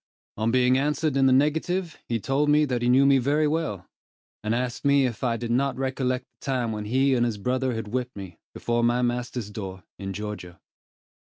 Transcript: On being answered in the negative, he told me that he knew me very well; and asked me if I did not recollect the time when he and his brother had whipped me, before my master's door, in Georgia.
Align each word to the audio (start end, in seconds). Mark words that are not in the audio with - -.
On 0.35 0.49
being 0.49 0.79
answered 0.79 1.15
in 1.15 1.27
the 1.27 1.31
negative, 1.31 1.99
he 2.09 2.19
told 2.19 2.49
me 2.49 2.65
that 2.65 2.81
he 2.81 2.89
knew 2.89 3.05
me 3.05 3.19
very 3.19 3.47
well; 3.47 3.85
and 4.43 4.55
asked 4.55 4.83
me 4.83 5.05
if 5.05 5.23
I 5.23 5.37
did 5.37 5.51
not 5.51 5.77
recollect 5.77 6.25
the 6.39 6.43
time 6.45 6.71
when 6.71 6.85
he 6.85 7.13
and 7.13 7.23
his 7.23 7.37
brother 7.37 7.75
had 7.75 7.89
whipped 7.89 8.15
me, 8.15 8.39
before 8.55 8.83
my 8.83 9.03
master's 9.03 9.51
door, 9.51 9.83
in 9.99 10.11
Georgia. 10.11 10.59